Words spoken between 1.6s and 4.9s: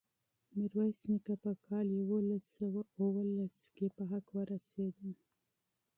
کال یوولس سوه اوولس کې وفات شو.